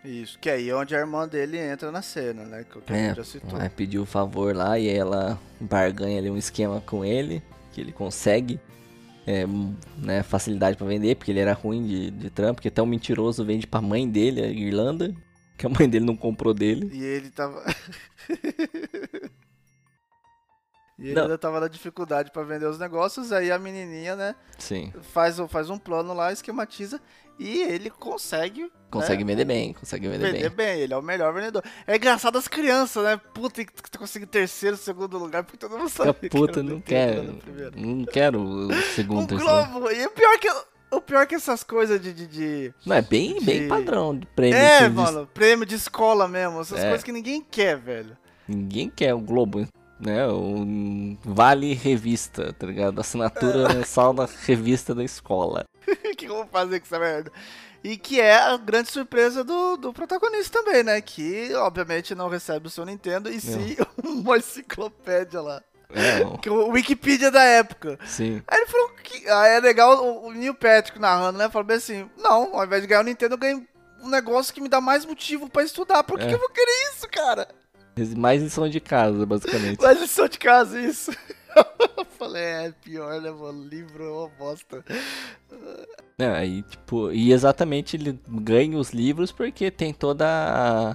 [0.04, 2.66] Isso, que aí é onde a irmã dele entra na cena, né?
[2.70, 3.58] Que o que a É, já citou.
[3.74, 8.60] Pediu o favor lá e ela barganha ali um esquema com ele, que ele consegue
[9.26, 9.46] é,
[9.98, 13.46] né, facilidade pra vender, porque ele era ruim de, de trampo, porque até um mentiroso
[13.46, 15.16] vende pra mãe dele, a Irlanda,
[15.58, 16.90] que a mãe dele não comprou dele.
[16.92, 17.64] E ele tava.
[21.00, 21.24] e ele Não.
[21.24, 25.48] ainda tava na dificuldade pra vender os negócios, aí a menininha, né, Sim, faz, o-
[25.48, 27.02] faz um plano lá, esquematiza,
[27.40, 28.72] e ele consegue.
[28.92, 30.68] consegue né, vender bem, consegue vender, Vender bem.
[30.68, 31.64] bem, ele é o melhor vendedor.
[31.88, 33.20] É engraçado as crianças, né?
[33.34, 36.14] Puta, que tu conseguiu terceiro, segundo lugar, porque todo mundo sabe.
[36.14, 37.40] que puta, era não quero,
[37.76, 39.66] não quero o segundo, terceiro.
[39.72, 39.92] globo!
[39.92, 40.48] E o pior que.
[40.92, 42.14] O pior que essas coisas de.
[42.14, 44.56] de, de- Não, é bem, bem de- padrão de prêmio.
[44.60, 46.62] É, de- mano, prêmio de escola mesmo.
[46.62, 46.84] Essas É.
[46.84, 48.16] coisas que ninguém quer, velho.
[48.48, 49.68] Ninguém quer o Globo,
[50.06, 50.28] né?
[50.28, 53.00] O Vale Revista, tá ligado?
[53.00, 55.64] Assinatura mensal da revista da escola.
[55.88, 57.32] O que eu vou fazer com essa merda?
[57.84, 61.02] E que é a grande surpresa do, do protagonista também, né?
[61.02, 65.62] Que obviamente não recebe o seu Nintendo e sim uma enciclopédia lá.
[65.96, 68.00] É, é o Wikipedia da época.
[68.06, 68.42] sim.
[68.48, 69.30] Aí ele falou que.
[69.30, 71.50] Aí é legal o, o Neil Patrick narrando, né?
[71.50, 73.68] Falou bem assim: Não, ao invés de ganhar o Nintendo, eu ganho
[74.02, 76.04] um negócio que me dá mais motivo pra estudar.
[76.04, 76.28] Por que, É.
[76.30, 77.48] que eu vou querer isso, cara?
[78.18, 79.82] Mais lição de casa, basicamente.
[79.82, 81.12] Mais lição de casa, isso.
[81.98, 83.64] eu falei, é pior, né, mano?
[83.64, 84.84] Livro é uma bosta.
[86.18, 90.92] É, aí, tipo, e exatamente ele ganha os livros porque tem toda a,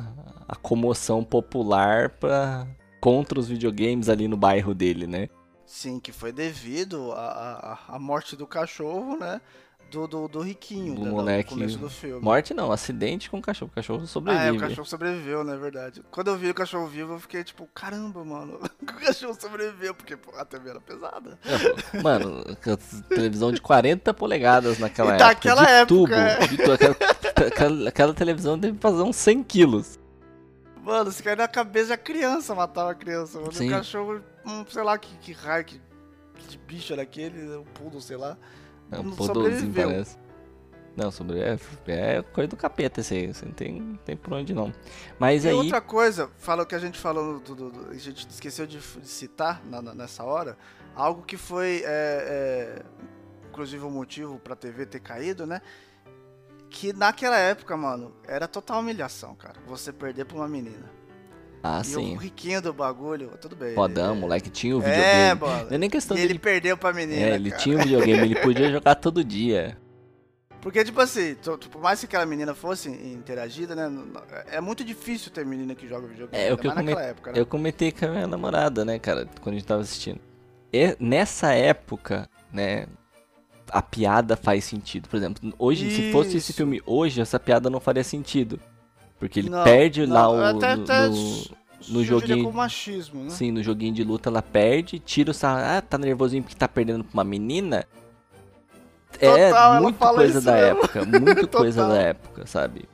[0.49, 2.67] a comoção popular pra,
[3.01, 5.29] contra os videogames ali no bairro dele, né?
[5.67, 9.41] Sim, que foi devido à, à, à morte do cachorro, né?
[9.91, 11.51] Do, do, do riquinho, Do né, moleque.
[11.51, 12.21] no começo do filme.
[12.23, 13.71] Morte não, acidente com o cachorro.
[13.73, 14.45] O cachorro sobrevive.
[14.45, 16.03] Ah, é, o cachorro sobreviveu, na verdade.
[16.11, 20.15] Quando eu vi o cachorro vivo, eu fiquei tipo, caramba, mano, o cachorro sobreviveu, porque
[20.15, 21.39] pô, a TV era pesada.
[21.95, 22.45] É, Mano,
[23.09, 25.29] televisão de 40 polegadas naquela E época.
[25.29, 26.13] daquela de época, tubo.
[26.15, 26.47] é.
[26.47, 26.73] de tubo.
[26.73, 26.97] Aquela,
[27.49, 29.99] aquela- aquela televisão deve fazer uns 100 quilos.
[30.83, 33.39] Mano, se cair na cabeça, a criança matava a criança.
[33.41, 33.53] Mano.
[33.53, 33.69] Sim.
[33.69, 35.81] O cachorro, hum, sei lá que, que raio, que,
[36.37, 38.37] que bicho era aquele, um pudo, sei lá.
[38.91, 39.89] É um sobreviveu.
[39.89, 40.17] parece.
[40.97, 43.33] Não, sobre é, é coisa do capeta esse aí.
[43.33, 44.73] Você não tem, não tem por onde não.
[45.19, 45.55] Mas E aí.
[45.55, 48.81] outra coisa, fala o que a gente falou, do, do- do- a gente esqueceu de,
[49.05, 50.59] citar na- na- nessa hora,
[50.97, 52.83] algo que foi, é, é,
[53.49, 55.61] inclusive, o motivo pra TV ter caído, né?
[56.69, 59.55] Que naquela época, mano, era total humilhação, cara.
[59.69, 60.91] Você perder pra uma menina.
[61.63, 62.15] Ah, e sim.
[62.15, 63.75] o riquinho do bagulho, tudo bem.
[63.75, 65.41] Podão, ele- moleque tinha o É, videogame.
[65.41, 65.67] mano.
[65.69, 67.63] Não é nem questão E ele perdeu pra menina, É, ele cara.
[67.63, 69.77] tinha o videogame, ele podia jogar todo dia.
[70.61, 71.37] Porque, tipo assim,
[71.71, 73.91] por mais que aquela menina fosse interagida, né?
[74.51, 76.43] É muito difícil ter menina que joga videogame.
[76.45, 77.39] É, o que eu época, né?
[77.41, 80.21] Eu comentei com a minha namorada, né, cara, quando a gente tava assistindo.
[80.73, 82.87] E nessa época, né,
[83.71, 85.09] a piada faz sentido.
[85.09, 86.55] Por exemplo, hoje, se fosse esse Isso.
[86.55, 88.61] filme hoje, essa piada não faria sentido.
[89.19, 90.57] Porque ele Não, perde não, lá o.
[90.57, 91.09] até- no- até
[91.89, 93.31] no- joguinho- com machismo, né?
[93.31, 95.61] Sim, no joguinho de luta ela perde, tira o sarro.
[95.65, 97.85] Ah, tá nervosinho porque tá perdendo pra uma menina.
[99.13, 100.67] Total, é ela muito fala coisa da mesmo.
[100.83, 101.97] época, muito coisa Total.
[101.97, 102.85] da época, sabe?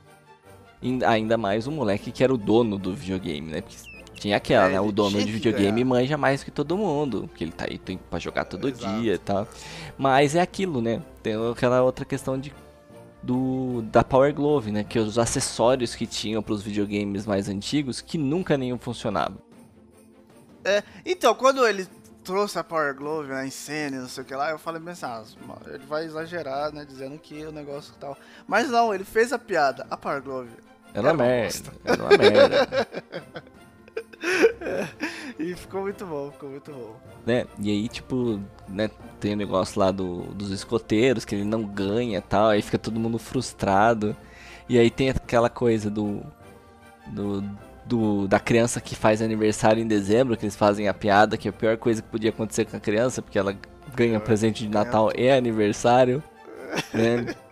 [1.07, 3.61] Ainda mais o moleque que era o dono do videogame, né?
[3.61, 3.75] Porque
[4.15, 4.81] tinha aquela, É, né?
[4.81, 5.85] O dono de videogame ganhar.
[5.85, 8.99] manja mais que todo mundo, porque ele tá aí tem pra jogar todo Exato.
[9.01, 9.47] dia e tal.
[9.97, 11.01] Mas é aquilo, né?
[11.21, 12.51] Tem aquela outra questão de
[13.25, 14.83] do da Power Glove, né?
[14.83, 19.37] Que os acessórios que tinham pros videogames mais antigos que nunca nenhum funcionava.
[21.05, 21.87] Então, quando ele
[22.23, 25.05] trouxe a Power Glove né, em cena não sei o que lá, eu falei assim,
[25.05, 25.23] ah,
[25.67, 26.85] ele vai exagerar, né?
[26.85, 28.17] Dizendo que o negócio e tal.
[28.47, 29.85] Mas não, ele fez a piada.
[29.89, 30.49] A Power Glove.
[30.93, 31.71] Era uma Era uma merda.
[31.83, 32.87] Era uma merda.
[35.37, 36.95] E ficou muito bom, ficou muito bom.
[37.25, 37.45] né?
[37.59, 42.19] E aí, tipo, né, tem o negócio lá do, dos escoteiros, que ele não ganha
[42.19, 44.15] e tal, aí fica todo mundo frustrado.
[44.69, 46.21] E aí tem aquela coisa do,
[47.07, 47.43] do,
[47.85, 51.51] do- da criança que faz aniversário em dezembro, que eles fazem a piada, que é
[51.51, 53.55] a pior coisa que podia acontecer com a criança, porque ela
[53.93, 56.23] ganha presente de Natal e aniversário,
[56.93, 57.35] né?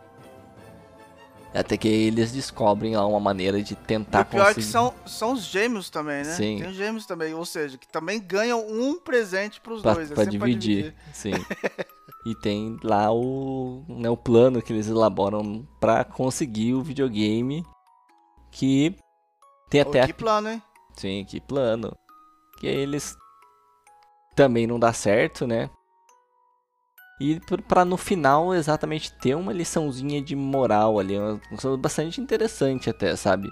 [1.53, 4.71] Até que eles descobrem lá uma maneira de E tentar o pior é que conseguir.
[4.71, 6.33] são, são os gêmeos também, né?
[6.33, 6.57] Sim.
[6.57, 10.09] Tem os gêmeos também, ou seja, que também ganham um presente pros pra, dois.
[10.11, 11.31] É pra sempre dividir, sim.
[12.25, 17.63] e tem lá o, né, o plano que eles elaboram pra conseguir o videogame
[18.51, 18.95] que
[19.69, 20.61] tem até que plano, hein?
[20.95, 21.91] sim, que plano
[22.59, 23.15] que eles
[24.35, 25.69] também não dá certo, né?
[27.21, 32.89] E pra no final exatamente ter uma liçãozinha de moral ali, uma coisa bastante interessante
[32.89, 33.49] até, sabe?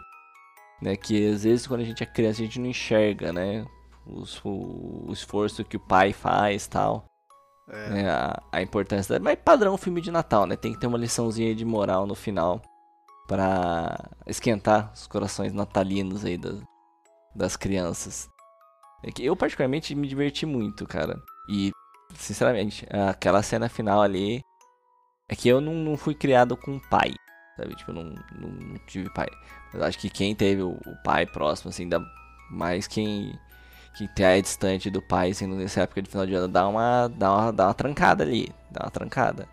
[0.82, 3.64] Né, que às vezes quando a gente é criança a gente não enxerga, né?
[4.06, 7.06] Os- o, o esforço que o pai faz tal
[7.70, 7.90] É.
[7.90, 9.18] né, a, a importância.
[9.20, 10.56] da- Mas padrão filme de Natal, né?
[10.56, 12.62] Tem que ter uma liçãozinha de moral no final
[13.28, 16.60] pra esquentar os corações natalinos aí das,
[17.36, 18.28] das crianças.
[19.04, 21.16] É que eu particularmente me diverti muito, cara.
[21.50, 21.72] E,
[22.22, 24.42] sinceramente, aquela cena final ali
[25.30, 27.14] é que eu não, não fui criado com pai,
[27.58, 27.76] sabe?
[27.76, 29.28] Tipo, eu não, não, não tive pai.
[29.74, 32.02] Mas acho que quem teve o, o pai próximo, assim, ainda
[32.50, 33.38] mais quem
[33.94, 37.32] que é distante do pai, assim, nessa época de final de ano, dá uma, dá
[37.32, 39.48] uma, dá uma trancada ali, dá uma trancada.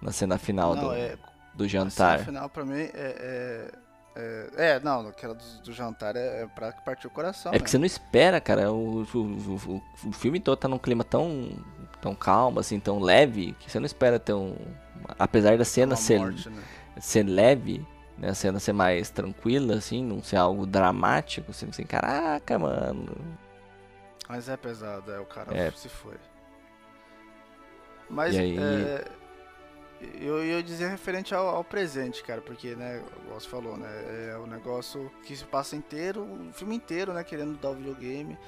[0.00, 1.16] Na cena final Não, do, é,
[1.54, 2.18] do a jantar.
[2.18, 2.90] cena final pra mim é.
[2.94, 3.70] É,
[4.16, 7.52] é, é, não, aquela do, do jantar é, é pra partir o coração.
[7.52, 8.72] É porque você não espera, cara.
[8.72, 11.50] O, o, o, o filme todo tá num clima tão,
[12.00, 14.56] tão calmo, assim, tão leve, que você não espera ter um.
[15.18, 16.62] Apesar da cena ser, morte, né?
[17.00, 18.30] ser leve, né?
[18.30, 23.14] A cena ser mais tranquila, assim, não ser algo dramático, assim, assim, caraca, mano.
[24.28, 25.70] Mas é pesado, é, o cara É.
[25.70, 26.16] se foi.
[28.10, 29.04] Mas E aí- é,
[30.20, 34.38] eu ia dizer referente ao, ao presente, cara, porque, né, como você falou, né, é
[34.38, 38.38] um negócio que se passa inteiro, o filme inteiro, né, querendo dar o videogame.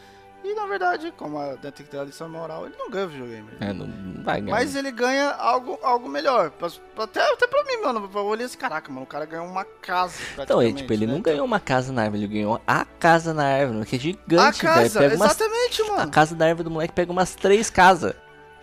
[0.42, 3.09] E na verdade, como a tem que ter a lição moral, ele não ganha o
[3.11, 3.48] videogame.
[3.61, 4.57] É, não, não vai ganhar.
[4.57, 6.50] Mas ele ganha algo, algo melhor.
[6.98, 8.11] Até, até pra mim, mano.
[8.14, 9.03] Eu olhei esse caraca, mano.
[9.03, 10.14] O cara ganhou uma casa.
[10.38, 11.12] Então, é, tipo, ele né?
[11.12, 14.03] não ganhou uma casa na árvore, ele ganhou a casa na árvore, que é A
[14.03, 14.74] gigante, velho.
[14.74, 16.11] casa, Pega umas exatamente, A mano.
[16.11, 18.14] casa da árvore do moleque pega umas três casas.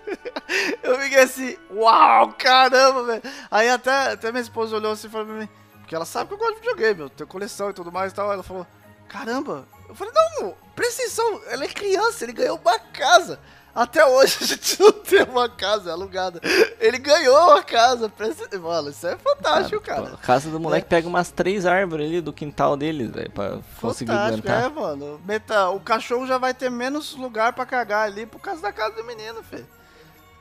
[0.82, 3.22] Eu fiquei assim, uau, caramba, velho.
[3.52, 6.34] Aí até, até minha esposa olhou assim e falou pra mim, porque ela sabe que
[6.34, 8.32] eu gosto de videogame, eu tenho coleção e tudo mais e tal.
[8.32, 8.66] Ela falou,
[9.08, 9.68] caramba.
[9.88, 13.40] Eu falei, não, presta atenção, ela é criança, ele ganhou uma casa.
[13.74, 16.40] Até hoje a gente não tem uma casa alugada.
[16.80, 18.12] Ele ganhou a casa.
[18.60, 20.04] Mano, isso é fantástico, cara.
[20.04, 20.16] cara.
[20.16, 20.90] a casa do moleque é.
[20.90, 24.64] pega umas três árvores ali do quintal dele, velho, pra conseguir aguentar.
[24.64, 25.22] É, mano.
[25.24, 28.96] Meta, o cachorro já vai ter menos lugar pra cagar ali por causa da casa
[28.96, 29.68] do menino, filho.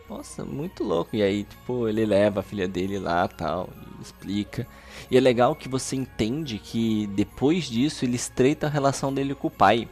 [0.09, 1.14] Nossa, muito louco.
[1.14, 3.68] E aí, tipo, ele leva a filha dele lá tal,
[4.01, 4.66] explica.
[5.11, 9.49] E é legal que você entende que depois disso ele estreita a relação dele com
[9.49, 9.87] o pai.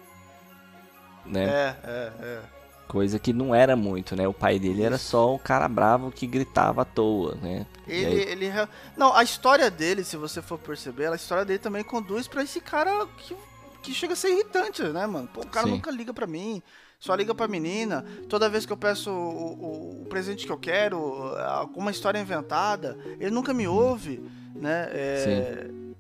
[1.27, 1.45] Né?
[1.45, 2.41] É, é, é.
[2.87, 4.29] Coisa que não era muito, né?
[4.29, 7.67] O pai dele era só o cara bravo que gritava à toa, né?
[7.89, 8.31] Ele, aí...
[8.31, 8.53] ele.
[8.97, 12.61] Não, a história dele, se você for perceber, a história dele também conduz para esse
[12.61, 13.35] cara que,
[13.83, 15.29] que chega a ser irritante, né, mano?
[15.33, 15.73] Pô, o cara Sim.
[15.73, 16.63] nunca liga para mim,
[17.01, 18.05] só liga pra menina.
[18.29, 22.99] Toda vez que eu peço o, o, o, presente que eu quero, alguma história inventada,
[23.19, 24.23] ele nunca me ouve,
[24.55, 24.89] né?
[24.93, 25.95] É, Sim.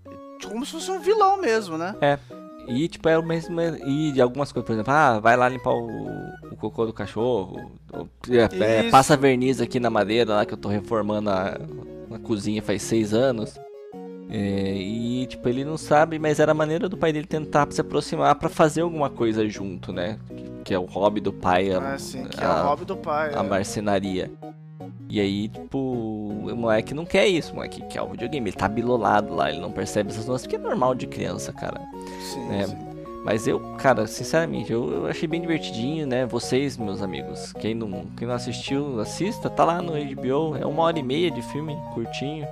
[0.48, 1.96] Como se fosse um vilão mesmo, né?
[2.00, 2.18] É.
[2.66, 3.61] E, tipo, é o mesmo.
[3.61, 5.88] E de algumas coisas, por exemplo, ah, vai lá limpar o,
[6.50, 7.70] o cocô do cachorro.
[7.92, 11.59] Ou, é, é, passa verniz aqui na madeira lá que eu tô reformando a,
[12.11, 13.59] a cozinha faz seis anos.
[14.31, 17.81] É, e, tipo, ele não sabe, mas era a maneira do pai dele tentar se
[17.81, 20.18] aproximar para fazer alguma coisa junto, né?
[20.29, 21.72] Que, que, é o hobby do pai.
[21.72, 23.35] A, ah, sim, que a, é o hobby do pai.
[23.35, 23.42] A é.
[23.42, 24.31] marcenaria.
[25.14, 28.50] E aí, tipo, o moleque não quer isso, o moleque quer o videogame.
[28.50, 31.81] Ele tá bilolado lá, ele não percebe essas nuances, porque é normal de criança, cara.
[32.20, 32.66] Sim, né?
[32.66, 32.77] sim.
[33.24, 36.27] Mas eu, cara, sinceramente, eu, eu, achei bem divertidinho, né?
[36.27, 40.83] Vocês, meus amigos, quem não, quem não assistiu, assista, tá lá no HBO, é uma
[40.83, 42.48] hora e meia de filme, curtinho.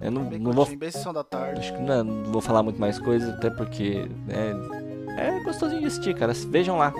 [0.00, 0.64] Eu não, bem não vou.
[0.64, 1.60] Bem sessão da tarde.
[1.60, 4.54] Acho que não, não, vou falar muito mais coisas, até porque né,
[5.18, 6.32] é gostosinho de assistir, cara.
[6.32, 6.94] Vejam lá,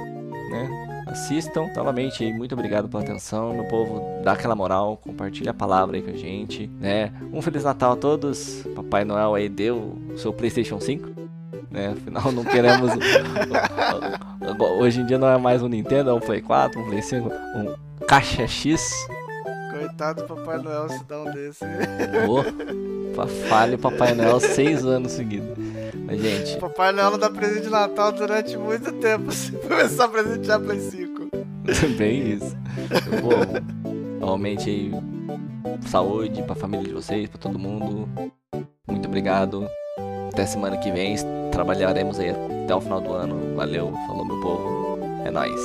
[0.51, 0.86] né?
[1.17, 2.33] Assistam novamente aí.
[2.33, 4.23] Muito obrigado pela atenção, meu povo.
[4.23, 7.13] Dá aquela moral, compartilha a palavra aí com a gente, né?
[7.33, 8.63] Um Feliz Natal a todos.
[8.75, 11.09] Papai Noel aí deu o seu PlayStation 5.
[11.71, 11.95] Né?
[11.97, 12.93] Afinal, não queremos.
[14.79, 17.29] Hoje em dia não é mais um Nintendo, é um Play 4, um Play 5,
[17.29, 17.75] um
[18.07, 18.93] Caixa X.
[19.73, 21.65] Coitado do Papai Noel se dá um desse.
[22.29, 25.57] Oh, falha o Papai Noel seis anos seguidos.
[26.07, 26.57] Mas, gente.
[26.59, 29.31] Papai Noel não dá presente de Natal durante muito tempo.
[29.35, 31.06] Se começar a presentear Play 5.
[31.97, 32.57] Bem isso.
[33.21, 34.91] Pô, realmente
[35.87, 38.09] saúde pra família de vocês, pra todo mundo.
[38.87, 39.69] Muito obrigado.
[40.33, 41.17] Até semana que vem.
[41.51, 43.55] Trabalharemos aí até o final do ano.
[43.57, 44.99] Valeu, falou meu povo.
[45.25, 45.61] É nóis.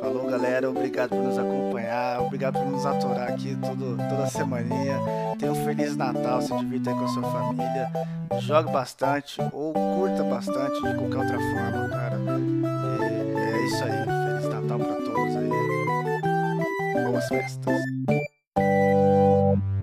[0.00, 4.98] Falou galera, obrigado por nos acompanhar, obrigado por nos aturar aqui todo, toda semaninha.
[5.38, 7.90] Tenha um Feliz Natal, se divirta aí com a sua família,
[8.40, 12.18] jogue bastante ou curta bastante de qualquer outra forma, cara.
[13.00, 15.03] E é isso aí, Feliz Natal para todos
[17.12, 18.23] Asbestos.